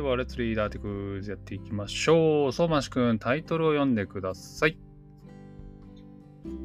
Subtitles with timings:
[0.00, 2.52] では、レッツリーダーテクズやっていきましょう。
[2.54, 4.78] 相馬市くん、タイトルを読んでください。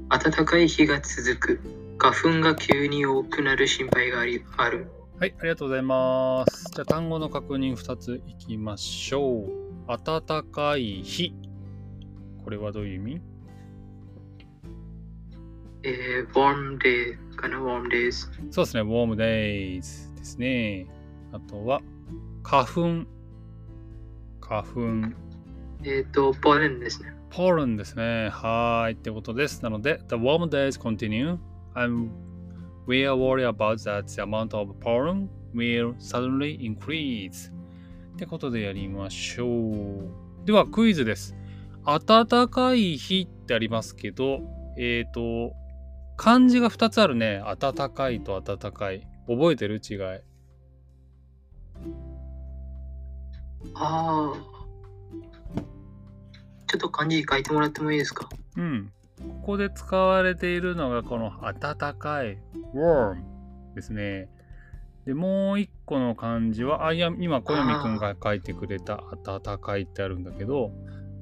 [0.07, 1.59] 暖かい日が続く。
[1.97, 4.87] 花粉が急に多くなる心配がありある。
[5.19, 6.71] はい、ありがとうございます。
[6.73, 9.49] じゃあ、単語の確認2ついきましょう。
[9.87, 11.35] 暖かい日。
[12.41, 13.21] これはどういう意味？
[15.83, 18.29] えー、warm day かな？warm days。
[18.49, 20.87] そうですね、warm days ですね。
[21.33, 21.81] あとは、
[22.41, 23.14] 花粉。
[24.47, 25.15] 花粉。
[25.83, 27.13] えっ、と、ポーレンですね。
[27.31, 28.29] ポーレンですね。
[28.29, 28.93] はい。
[28.93, 29.63] ってことです。
[29.63, 32.09] なので、The warm days continue.I'm
[32.87, 37.51] We are worried about that the amount of pollen will suddenly increase.
[38.13, 40.45] ってことでやりましょう。
[40.45, 41.35] ではクイズです。
[41.83, 44.41] 暖かい日ってありますけど、
[44.77, 45.53] えっ、と、
[46.17, 47.41] 漢字が2つあるね。
[47.59, 49.07] 暖かいと暖かい。
[49.27, 49.81] 覚えてる？
[49.83, 49.99] 違い。
[53.73, 54.37] ああ。
[56.67, 58.29] ちょっと漢字書いてもらってもいいですか？
[58.57, 58.91] うん。
[59.17, 62.37] ここで使われているのがこの暖かい
[62.73, 63.15] warm
[63.75, 64.29] ですね。
[65.05, 70.71] で、もう一個の漢字は、あ、いや、今、小読くんが書いてくれた暖かいってあるんだけど、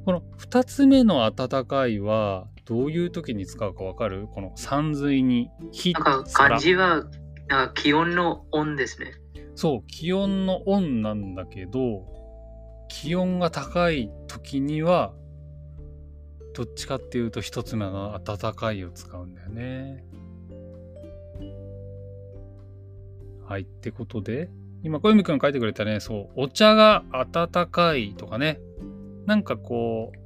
[0.06, 4.28] この二つ目の暖かいは、どういう時に使うかわかる？
[4.28, 7.04] この山水に、火、なんか漢字は、
[7.50, 9.12] なんか気温の温ですね。
[9.56, 12.06] そう、気温の温なんだけど、
[13.02, 15.14] 気温が高い時には、
[16.54, 20.06] どっちかっていうと一つ目の暖かいを使うんだよね。
[23.48, 24.52] はい、ってことで、
[24.84, 28.60] 今、小泉くん書いてくれたね、そう、お茶が温かいとかね、
[29.26, 30.18] なんかこう、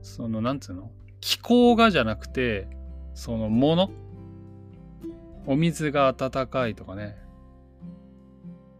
[0.00, 0.92] その、なんつうの？
[1.20, 2.68] 気候がじゃなくて、
[3.14, 3.90] そのもの？
[5.46, 7.16] お水が温かいとかね、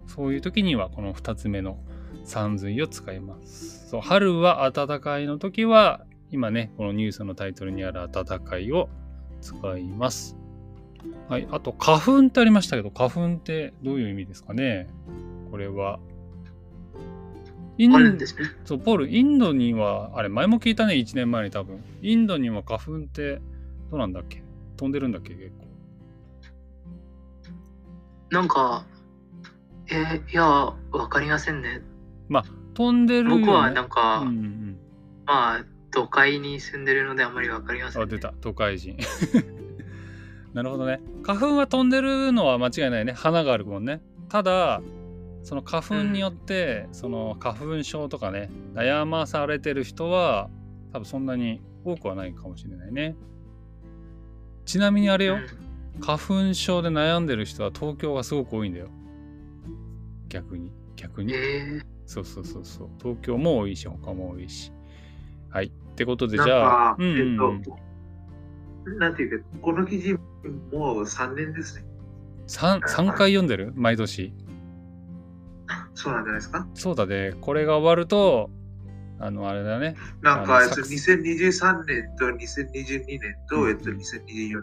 [0.07, 1.81] そういう時にはこの2つ目の
[2.25, 3.89] 山水を使います。
[3.91, 8.89] そう春は暖かいの時は今ねこのニュースのタイトルにある暖かいを
[9.41, 10.37] 使います。
[11.29, 14.89] はい、あと花粉ってありましたけど花粉ってどういう意味ですかね？
[15.51, 16.01] これは。
[17.79, 18.49] インポーレンですね。
[18.65, 23.41] そうポールインドにはあれ前も聞いたね1年前に多分インドには花粉って
[23.91, 24.43] どうなんだっけ？
[24.77, 25.67] 飛んでるんだっけ結構。
[28.31, 28.85] なんか、
[29.89, 30.75] えーいや、わ
[31.09, 31.81] かりませんね。
[32.75, 33.41] 飛んでるよ、ね。
[33.47, 34.79] 僕はなんか、うんうんうん
[35.25, 38.97] まあ、都会に住んでるのであんまりわかりません、あ、出た、都会人。
[40.55, 41.01] なるほどね。
[41.23, 43.13] 花粉は飛んでるのは間違いないね。
[43.13, 44.01] 花があるもんね。
[44.29, 44.81] ただ、
[45.43, 50.49] その花粉によって、その花粉症とかね、悩まされてる人は、
[50.93, 53.17] 多分そんなに多くはないかもしれないね。
[54.65, 55.67] ちなみにあれよ、うん
[56.01, 58.89] 花粉症で悩んでる人は東京がすごく多いんだよ。
[60.29, 60.71] 逆に。
[60.97, 61.33] 逆に。
[61.33, 62.89] えー、そうそうそうそう。
[62.99, 64.73] 東京も多いし、他も多いし。
[65.51, 65.67] はい。
[65.67, 67.77] ってことで、じゃあか、、うんうんうんえっと、
[68.99, 70.15] なんていうか、この記事、
[70.73, 71.85] もう3年ですね。
[72.47, 73.73] 3, 3回読んでる？
[73.75, 74.33] 毎年。
[75.95, 76.69] そうなんじゃないですか？
[76.75, 77.35] そうだね。
[77.41, 78.51] これが終わると、
[79.19, 79.97] あの、あれだね。
[80.23, 84.61] なんか、えっと2023年と2022年と、うんえっと、2024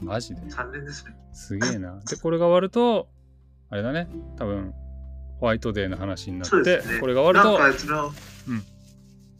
[0.00, 1.16] マジで？3年ですね。
[1.32, 1.98] すげえな。
[2.08, 3.08] で、これが終わると、
[3.70, 4.08] あれだね。
[4.36, 4.72] 多分、
[5.40, 8.12] ホワイトデーの話になって、ねこれが終わるなんか、その、うん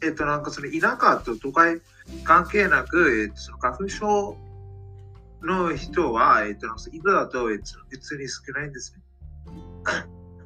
[0.02, 1.80] えっと、なんかその田舎と都会
[2.24, 4.36] 関係なく、えっと、その花粉症
[5.42, 9.02] の人は、えっと、インドだと、えっと、普通に少ないんですね。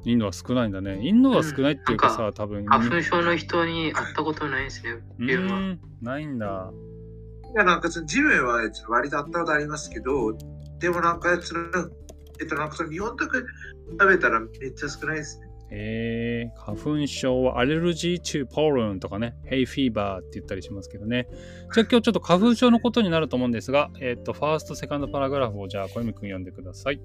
[0.03, 0.99] と、インドは少ないんだね。
[1.01, 4.97] インドは少ないっていうかさ、うん多分、花粉症の人に会ったことないですね。
[5.19, 6.71] うん、ないんだ。
[7.53, 10.35] いや、なんかその自分は、えっと、割とあったことありますけど、
[10.79, 11.63] でもなんか、その、
[12.43, 13.37] えっと、なんかその日本とか
[13.91, 15.47] 食べたらめっちゃ少ないですね。
[15.75, 21.27] えー、花粉症はアレルギー to pollen とかね、hay fever って言ったりしますけどね。
[21.73, 27.01] じゃあ今日ちょっと花粉症のことになると思うんですが、 えっ、と、ファースト、セカンドパラグラフをじゃあ小泉くん読んでください。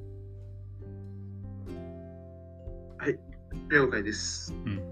[3.70, 4.54] 了解です。
[4.66, 4.82] うん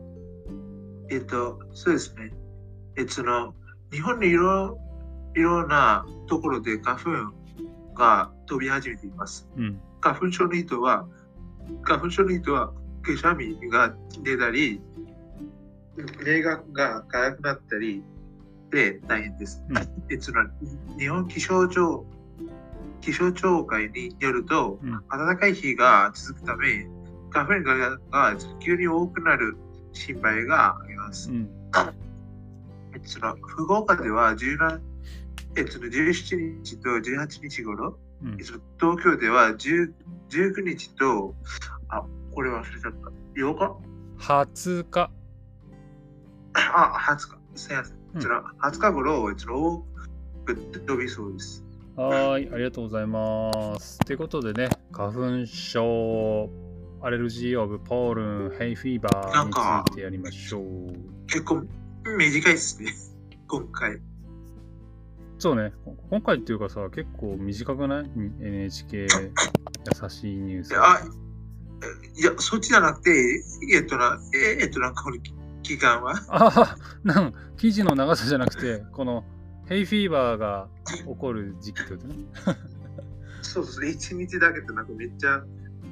[1.09, 2.33] えっと、そうですね。
[2.97, 3.55] えっと、その、
[3.93, 4.79] 日本にいろ
[5.37, 9.49] いろなところで花粉が飛び始めています。
[9.57, 9.81] うん。
[10.07, 11.07] 花粉症の人は、
[11.83, 12.73] 花粉症の人は、
[13.03, 14.81] くしゃみが出たり、
[16.25, 18.03] 目がが痒くなったり
[18.71, 19.65] で大変です。
[19.69, 19.77] うん
[20.11, 20.45] えっと、その
[20.99, 22.05] 日本気象庁
[23.01, 26.87] 気象庁会によると、うん暖かい日が続くため、
[27.31, 29.57] 花粉がが急に多くなる
[29.93, 31.31] 心配があります。
[31.31, 31.49] うん。
[32.95, 34.81] えその福岡では17
[35.57, 38.47] えっと、17日と18日頃、うんえっ
[38.79, 39.93] と東京では10
[40.31, 41.35] 19日と、
[41.89, 42.03] あ、
[42.35, 43.11] これ忘れちゃった。
[43.41, 43.77] 8日
[44.19, 45.11] ？20日。
[46.55, 47.39] あ、20日。
[47.55, 47.97] すいません。
[48.15, 49.85] うんその20日頃、その多
[50.47, 51.65] く飛びそうです。
[51.97, 53.99] はーい、ありがとうございます。
[54.01, 56.49] ということでね、花粉症、
[57.03, 60.63] アレルギーオブポールン、ヘイフィーバーについてやりましょう。
[61.27, 61.63] 結構
[62.05, 62.95] 短いですね。
[63.49, 64.01] 今回。
[65.39, 65.73] そうね、
[66.11, 68.11] 今回っていうかさ、結構短くない
[68.41, 69.09] ?NHK 優
[70.09, 70.75] しいニュース。
[70.79, 71.01] あ、
[72.17, 73.45] いや、そっちじゃなくて、
[73.75, 75.19] えっとな、ええっとな、この
[75.63, 79.25] 期間は、あなん記事の長さじゃなくて、この
[79.67, 82.15] ヘイフィーバーが起こる時期ってことね。
[83.43, 85.43] そうそう、一日だけってなんかめっちゃ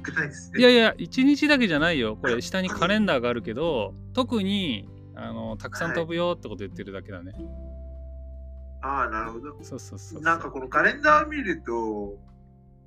[0.07, 0.59] 少ないですね。
[0.59, 2.17] いやいや、1日だけじゃないよ。
[2.19, 7.33] これ、下にカレンダーがあるけど、特にあのたくさん飛ぶよってこと言ってるだけだね。
[8.87, 9.57] ああ、なるほど。
[9.63, 10.21] そうそうそう。
[10.21, 12.19] なんかこのカレンダー見ると、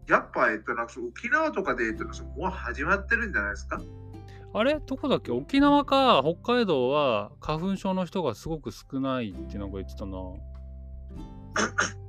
[0.07, 3.81] やっぱ、えっと、なんか沖縄とかで、えっと、もう始まってるんじゃないですか？
[4.55, 4.79] あれ？
[4.79, 5.33] どこだっけ？
[5.33, 10.19] 沖縄か北海道は花粉症の人がすごく少ないってなんか言ってたな。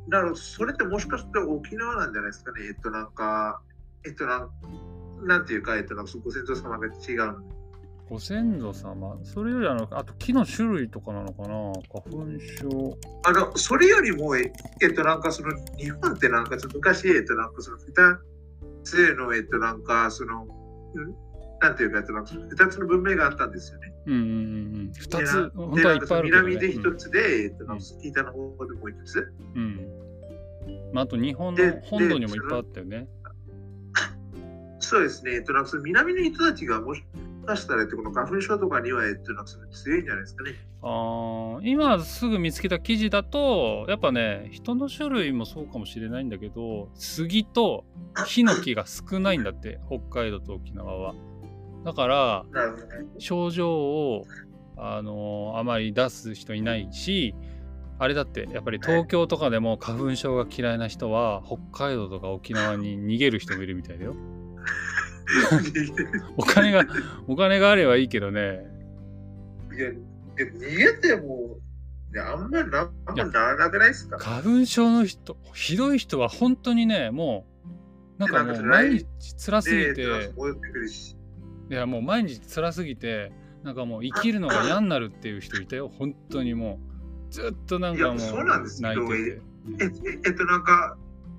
[0.08, 2.68] なるほど、それってもしかして沖縄なんじゃないですかね？
[2.68, 3.62] えっと、なんか、
[4.06, 4.52] えっと、なん
[5.28, 6.94] なんていうか、えっと、なんかご先祖様が違う
[7.34, 7.59] の。
[8.10, 11.48] ご先祖様それよりあの、あと木の種類とかなのかな？
[11.48, 12.98] 花粉症。
[13.24, 14.52] あの、それよりも、え
[14.82, 17.94] えっと、なんかその、日本ってなんかちょっと昔、えっと、なんかその、二
[18.84, 20.48] つの、えっと、なんかその、ん
[21.62, 23.94] なんていうか、えっと、なんかその二つの文明があったんですよね。
[24.08, 24.30] うんうんうんう
[24.86, 24.92] ん。
[24.92, 26.38] 二でつ、本当はいっぱいあるね。
[26.38, 29.32] 南で一つで、えっと、なんか北の方でもう一つ。
[29.56, 29.62] うん。
[29.62, 30.94] うん。
[30.94, 33.08] まあ、あと日本での本土にもいっぱいあったよね。
[34.82, 35.36] そうですね。
[35.36, 37.04] えっと、なんかその南の人たちがもし
[37.50, 40.52] かしたら、えっと、この花粉症とかには、えっと、なんかその強いんじゃないですかね。
[40.82, 47.84] あー今すぐ見つけた記事だとやっぱね人の種類もそうかもしれないんだけど杉と
[48.26, 51.16] ヒノキが少ないんだって北海道と沖縄は
[51.84, 52.46] だから。
[53.18, 54.26] 症状を
[54.78, 57.36] あのあまり出す人いないし
[57.98, 61.58] あれだってやっぱり東京とかでも花粉症が嫌いな人は北
[61.88, 64.16] 海道とか沖縄に逃げる人もいるみたいだよ
[66.38, 66.86] お金が
[67.28, 68.66] お金があればいいけどね。
[69.76, 71.58] いや、でも逃げても、
[72.14, 74.18] いやあんまなあんまならなくないですか？
[74.18, 77.46] 花粉症の人ひどい人は本当にねも
[78.18, 79.06] うなんかもう毎日
[79.46, 80.32] 辛すぎて。
[81.72, 83.32] いやもう毎日辛すぎて
[83.64, 85.88] なんかもう生きるのが嫌になるっていう人いたよ。
[86.00, 86.90] 本当にもう。
[87.32, 89.42] ずっとなんかもう泣いてて、
[89.84, 90.98] え、ええっと、なんか、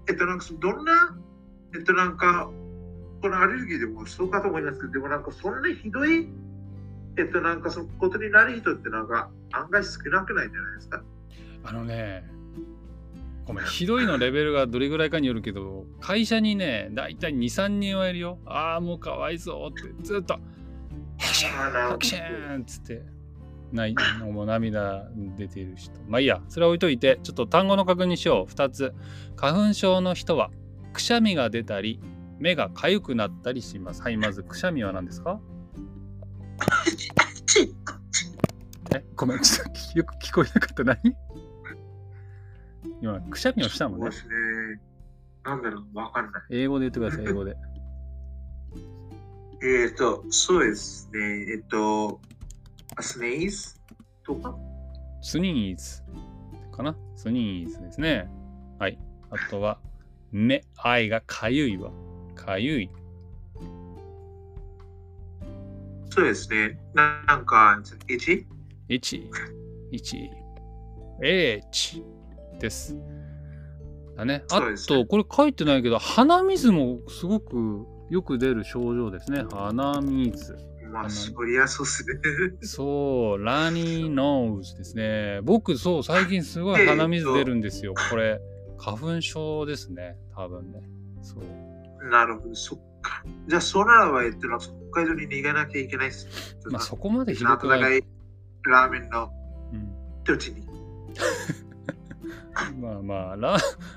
[0.08, 1.19] えっと、なんか、どんな、
[1.75, 2.48] えっと、なんか、
[3.20, 6.28] このアレルギーでもそうかと思いますけど、でもなんか、そんなひどい、
[7.19, 11.02] えっと、なんか、そのことになる人って、なんか、案外少なくないんじゃないですか？
[11.64, 12.25] あのね
[13.44, 20.34] ごめんひどいのレベルがどれぐらいかによるけど会社にねだいたい23人はいるよああもうかわいそうってずっと
[21.19, 23.02] 「ハクシあーなるほどョンハクション!」つって
[23.72, 23.94] ない
[24.32, 28.94] もう涙出てる人まあいいやそれは置いといてちょっと単語の確認しよう2つ
[29.37, 30.50] 花粉症の人は
[30.94, 32.00] くしゃみが出たり
[32.40, 34.02] 目がかゆくなったりします。
[34.02, 35.38] はいまずくしゃみは何ですか？
[38.94, 40.82] えごめんちょっと よく聞こえなかった。
[40.84, 40.98] 何？
[43.02, 44.08] 今くしゃみをしたもんね、
[45.44, 46.42] なんだろう、わかんない。
[46.50, 47.56] 英語で言ってください英語で。
[49.62, 52.19] えっと、そうですね、えっと、
[53.00, 53.74] スネイズ
[54.24, 54.56] とか？
[55.20, 56.03] スニーズ
[56.74, 56.96] かな？
[57.17, 58.29] スニーズですね。
[58.79, 58.98] はい。
[59.31, 59.79] あとは、
[60.32, 61.91] 目、愛がかゆいわ。
[62.34, 62.91] かゆい。
[66.10, 68.44] そうですね、ななんか、1?
[68.89, 69.31] 1、
[69.93, 70.29] 1、
[71.22, 72.03] H
[72.58, 72.96] です。
[74.17, 74.44] だね。
[74.51, 79.44] あそうですねと、これ書いてないけど、鼻水もすごくよく出る症状ですね。
[79.51, 80.56] 鼻水。
[80.93, 82.19] まあ、そりゃそうっすね。
[82.63, 85.41] そう、ラニーノーズですね。
[85.44, 87.94] 僕、そう、最近すごい鼻水出るんですよ。
[88.10, 88.41] これ、
[88.77, 90.17] 花粉症ですね。
[90.34, 90.82] 多分ね。
[91.22, 91.69] そう。
[92.02, 93.22] なるほど、そっか。
[93.46, 94.48] じゃあ、そならば、えっと、
[94.92, 96.32] 北海道に逃げなきゃいけないっすね。
[96.70, 98.04] まあ、そこまでひどくない。
[98.64, 99.30] ラーメンの
[99.72, 99.90] うん
[100.24, 100.66] 土地に。
[102.78, 103.56] まあまあ、ラ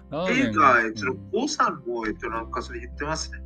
[0.10, 0.92] ラってーメンいうか、え
[1.32, 3.44] コウさんも、えっと、なんかそれ言ってますね。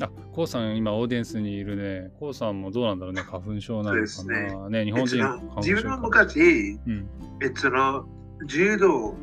[0.00, 2.12] あ、コウさん、今、オーディエンスにいるね。
[2.18, 3.22] コウさんもどうなんだろうね。
[3.22, 4.68] 花粉症なのかな。
[4.68, 7.08] ね日本人えっ花粉症と自分のか昔、うん。
[7.42, 8.06] えっと、の
[8.46, 9.14] 柔道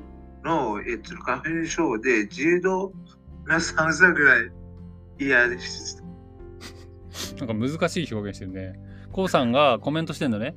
[0.44, 2.92] の、えっと、花粉症で、柔道
[3.48, 4.52] の寒さぐらい
[5.20, 7.46] 嫌でした。
[7.46, 8.80] なんか難しい表現してるね。
[9.12, 10.56] コウさんがコメントしてんのね。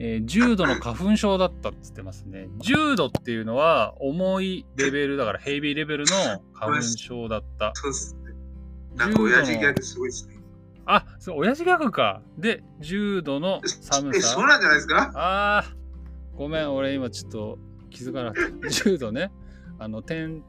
[0.00, 2.48] えー重度の花粉症だったっつってますね。
[2.58, 7.72] 重度っていうのは重いレベルだからヘイビーレベルの花粉症だった。
[7.74, 8.32] そうっすね。
[8.96, 10.34] なんか親父ギャグすごいっすね。
[10.86, 12.22] あ、そう、親父ギャグか。
[12.36, 14.46] で、10度の寒え、さそう。
[14.46, 15.12] なんじゃないですか？
[15.14, 15.64] ああ、
[16.36, 17.58] ごめん、俺今ちょっと
[17.90, 18.66] 気づかなかった。
[18.68, 19.30] 10度ね。
[19.78, 20.42] あの、10、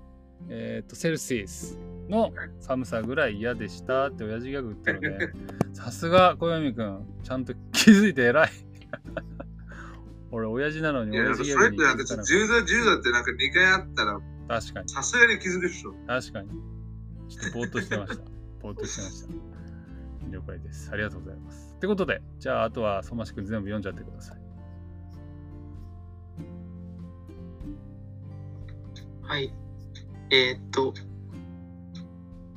[0.50, 1.78] えっ、と、セルシウス
[2.10, 5.34] の寒さぐらい嫌でしたって親父ギャグ言ってるね。
[5.74, 8.50] さすが小読くん、ちゃんと気づいて偉い。
[10.32, 14.62] 俺、親父なのにいや、な親父んかそれってなんかギャグに気づかなか10度10度ってなんか2回あったら、った。
[14.62, 15.94] 確かに、さすがに気づくでしょ。
[16.08, 16.50] 確かに。
[17.30, 18.24] ちょっとぼーっとしてました。
[18.62, 19.56] ぼーっとしてました。
[20.32, 20.92] 了解です。
[20.92, 21.74] ありがとうございます。
[21.76, 24.42] ってことで、じゃあ、あとは相馬市くん全部読んじゃってください。
[29.22, 29.54] はい。
[30.32, 30.94] えーっと、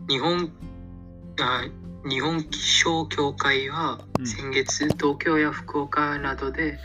[0.09, 0.53] 日本、
[1.41, 1.65] あ
[2.09, 6.79] 日本気象協会はうん先月、東京や福岡などで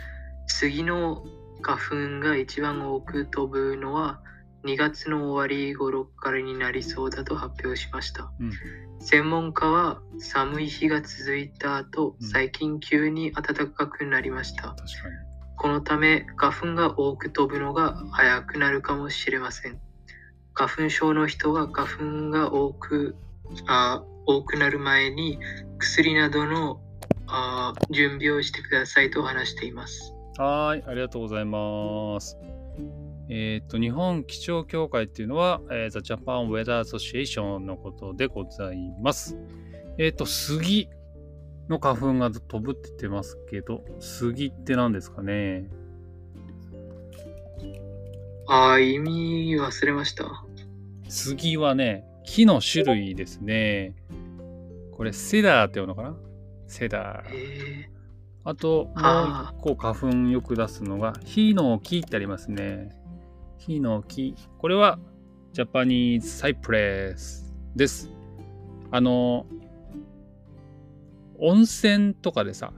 [0.46, 1.24] 杉の
[1.62, 4.20] 花粉が一番多く飛ぶのは
[4.64, 8.30] 2月の終わり頃からになりそうだと発表しました。
[8.40, 8.52] うん
[9.00, 14.76] 専門家は寒い日が続いた後、うん最近急に暖かくなりました。
[15.56, 19.78] このため花粉が多く飛ぶのが早くなるかもしれません。
[20.54, 23.16] 花粉症の人は花粉が多く
[23.66, 25.38] あ多くなる前に
[25.78, 26.80] 薬などの
[27.26, 30.14] あ準備をしてくださいと話しています。
[30.38, 32.38] はい、ありがとうございます。
[33.28, 39.38] えっ、と、日本気象協会っていうのは、えー、The Japan Weather Association のことでございます。
[39.98, 40.90] えっ、と、杉
[41.68, 45.68] の花粉が飛ぶって言ってますけど、杉って何ですかね？
[48.46, 50.44] あー意味忘れました。
[51.08, 53.94] 杉はね、木の種類ですね。
[54.92, 56.16] これ、セダーって読むのかな？
[56.66, 57.26] セダー。
[57.32, 57.90] え
[58.44, 62.94] あと、もうあ一個花粉よく出すのが、ヒノキってありますね。
[63.58, 64.34] ヒノキ。
[64.58, 64.98] これは、
[65.52, 68.10] ジャパニーズサイプレスです。
[68.90, 69.46] あの、
[71.38, 72.72] 温泉とかでさ、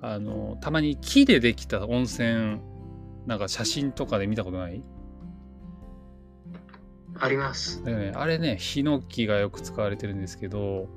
[0.00, 2.58] あの、たまに木でできた温泉、
[3.26, 4.74] なんか写真とかで見たことない？
[4.78, 4.82] ー
[7.20, 7.82] あります。
[7.84, 10.88] だよね、あれね、ヒノキがよく使われてるんですけど、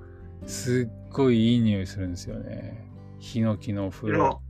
[0.45, 2.85] すっごいいい匂いするんですよね。
[3.19, 4.41] ヒノキのお風呂。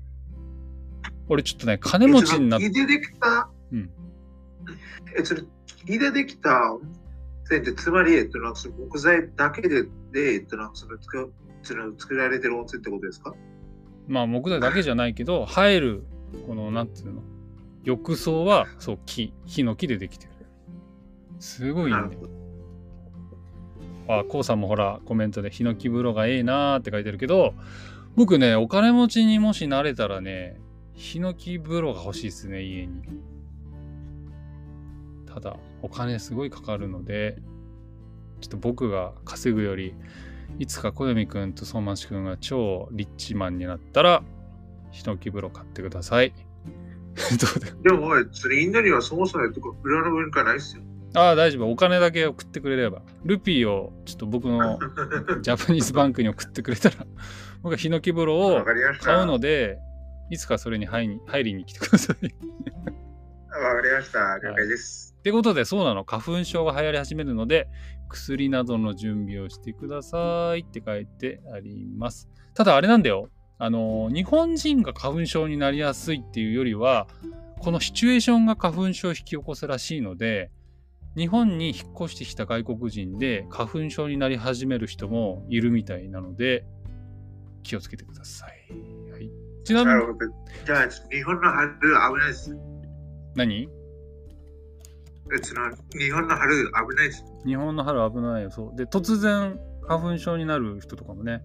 [1.29, 3.89] 俺ちょっとね、金持ちになっ木でできた、うん
[5.17, 5.43] え、それ、
[5.85, 6.77] 木でできた
[7.75, 11.33] つまり、えっと、なんかその木材だけで、で、えっと、なんかその作
[11.63, 13.33] その作られてる温泉ってことですか？
[14.07, 16.03] まあ木材だけじゃないけど、入る、
[16.45, 17.21] この、なんていうの、
[17.83, 20.31] 浴槽は、そう、木、ヒノキでできてる。
[21.39, 21.97] すごいね。
[24.07, 27.53] あ、こうさんもほら、コメントで、ヒノキ風呂がええなーって書いてるけど、
[28.15, 30.59] 僕ね、お金持ちにもしなれたらね、
[30.93, 33.01] ヒノキ風呂が欲しいですね、家に。
[35.25, 37.37] ただ、お金すごいかかるので、
[38.41, 39.93] ちょっと僕が稼ぐより、
[40.57, 44.23] いつか小読くんと相馬市くんが超リッチマンになったら、
[44.91, 46.33] ヒノキ風呂買ってください。
[47.39, 50.83] どうででも、おいそれインドにはそもそもとか風呂の文化ないっすよ。
[51.17, 51.71] ああ、大丈夫。
[51.71, 53.01] お金だけ送ってくれれば。
[53.23, 54.77] ルピーをちょっと僕の
[55.41, 56.95] ジャパニーズバンクに送ってくれたら、
[57.63, 58.63] 僕はヒノキ風呂を。
[59.01, 59.79] 買うので、
[60.29, 62.27] いつかそれに入り入りに来てください。
[62.27, 62.29] っ
[63.49, 64.39] わかりました。
[64.43, 65.07] 了解です。
[65.23, 66.05] てことで、そうなの。
[66.05, 67.67] 花粉症が流行り始めるので、
[68.09, 72.29] 薬などの準備をしてくださいって書いてあります。
[72.53, 73.29] ただ、あれなんだよ。
[73.57, 77.07] あの、日本人が花粉症になりやすいっていうよりは、
[77.59, 80.51] このシチュエーションが花粉症を引き起こすらしいので、
[81.17, 86.63] 日本に引っ越してきた外国人で花粉症になり始める人もいるみたいなので、
[87.63, 89.11] 気をつけてください。
[89.11, 89.31] はい、
[89.63, 89.99] ちなみに。
[90.63, 92.55] じゃあ、日本の春危ないです。
[93.35, 93.67] 何？
[95.99, 97.25] 日本の春危ないです。
[97.47, 98.51] 日本の春危ないよ。
[98.51, 98.77] そう。
[98.77, 101.41] で、突然花粉症になる人とかもね、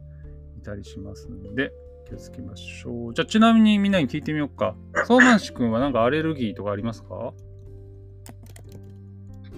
[0.59, 1.73] いたりしますので、
[2.07, 3.15] 気をつけましょう。
[3.15, 4.77] じゃあ、ちなみにみんなに聞いてみようか。
[5.07, 7.33] 相馬市くんはなんかアレルギーとかありますか？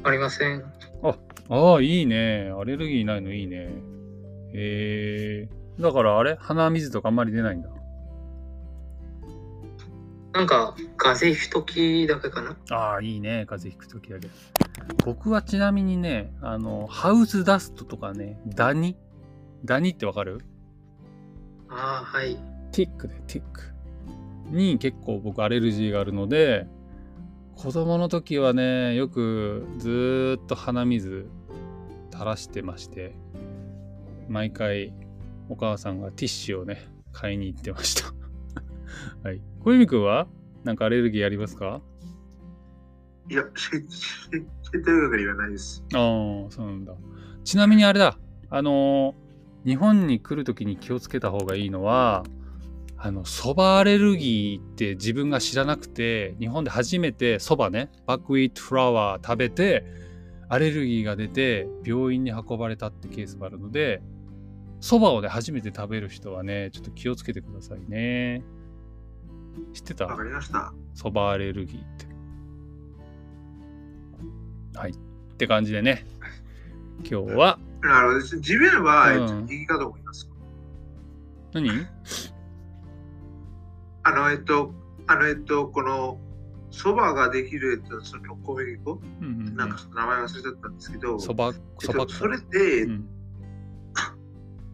[0.05, 0.63] ありません。
[1.03, 2.53] ああ、いいね。
[2.59, 3.69] アレルギーないのいいね。
[4.53, 6.37] えー、だからあれ？
[6.41, 7.69] 鼻水とかあんまり出ないんだ。
[10.33, 12.57] なんか風邪ひくときだけかな。
[12.71, 13.47] ああ、いいね。
[13.47, 14.29] 風邪ひくときだけ。
[15.05, 18.97] 僕はちなみにね、あの、ハウスダストとかね、ダニ？
[19.65, 20.41] ダニってわかる？
[21.69, 22.37] ああ、はい。
[22.73, 23.63] ティックでティック
[24.51, 26.67] に結構僕アレルギーがあるので
[27.57, 31.27] 子供の時はねよくずーっと鼻水
[32.13, 33.15] 垂らしてまして
[34.29, 34.93] 毎回
[35.49, 38.13] お母さんがティッシュをね買いに行ってました
[39.23, 40.27] はい小泉くんは
[40.65, 41.83] なんかアレルギーありますか？
[43.31, 45.83] いや、知知知ってるわけではないです。
[45.95, 45.99] あ
[46.47, 46.95] あそうなんだ
[47.43, 48.19] ちなみにあれだ
[48.51, 49.25] あのー
[49.67, 52.23] 日本に来るときに気をつけた方がいいのは、
[53.05, 59.85] あの、蕎麦アレルギーって自分が知らなくて、日本で初めて蕎麦ね、バックウィートフラワー食べて、
[60.49, 64.01] アレルギーが出て病院に運ばれたってケースがあるので、
[64.81, 68.43] 蕎麦をね、初めて食べる人はね、ちょっと気をつけてくださいね。
[69.75, 70.07] 知ってた？
[70.07, 70.73] わかりました。
[70.97, 71.85] 蕎麦アレルギーっ
[74.73, 74.79] て。
[74.79, 74.93] はい。
[74.93, 74.97] っ
[75.37, 76.07] て感じでね、
[77.01, 78.37] 今日は、なるほど。
[78.39, 80.31] 自分は、えっとうんいいかと思います。
[81.53, 81.69] 何？
[84.05, 84.73] あの、えっと、
[85.07, 86.19] あの、えっと、この、
[86.71, 93.09] そばができる、えっと、その小麦粉、うんうんうんなんか名前忘れちゃったんですけど、そば、えっそばと、それって、うん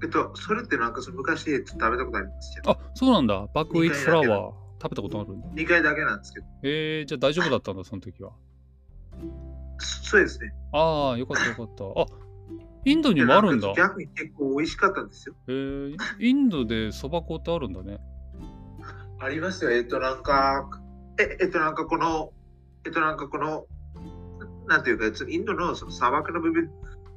[0.03, 3.47] えっと、それってなんかその昔、えっと、食べたことありますけど、あ、そうなんだ。
[3.53, 8.33] バックウィートフラワー食べたことある2回だけなんですけど、えー、じゃあ大丈夫だったんだ、その時は。
[9.77, 10.55] そそうですね。
[10.73, 11.85] ああ、よかったよかった。
[11.85, 12.07] あ、
[12.87, 15.35] インドにもあるんだ逆に結構美味しかったんですよ。
[15.49, 17.99] えー、インドでそば粉ってあるんだね。
[19.21, 19.71] ありますよ。
[19.71, 20.69] えっと、なんか、
[21.19, 22.33] え、えっと、なんかこの、
[22.85, 23.67] えっと、なんかこの、
[24.67, 26.71] なんていうか、えっとインドのその砂漠の部分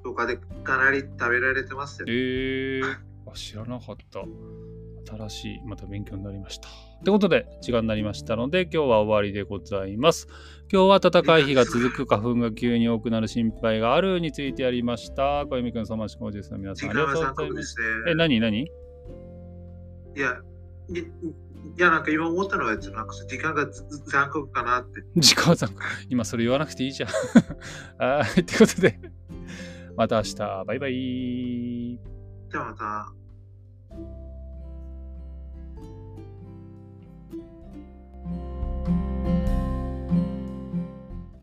[0.03, 2.05] とかでかなり食べられてますよ。
[2.10, 2.83] えー、
[3.25, 4.24] あ知らなかった。
[5.05, 6.67] 新しい、また勉強になりました。
[6.67, 10.27] ってことで、時間になりましたので、今日は終わりでございます。
[10.72, 15.45] 今日は暖かい日が続く花粉 が急に多くなる心配があるについてやりました。
[15.45, 17.75] 小泉くん、相馬市工事の皆さん、ありがとうございます。
[18.10, 18.62] え、何何？
[18.62, 18.67] い
[20.15, 20.41] や、
[21.63, 23.67] いいや、なんか今思ったのは、えっとなんか時間が
[24.08, 25.03] 残酷かなって。
[25.15, 25.70] 時間さん、
[26.10, 27.10] 今それ言わなくていいじゃん。
[27.98, 29.00] はい、ということで、
[29.96, 32.00] また明日、バイバイ。
[32.51, 33.22] じゃあまた。